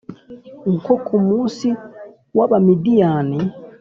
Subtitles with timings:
[0.77, 1.67] Nko ku munsi
[2.37, 3.39] w abamidiyani